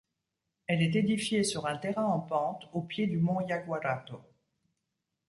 [0.65, 4.19] Elle est édifiée sur un terrain en pente au pied du mont Yaguarato.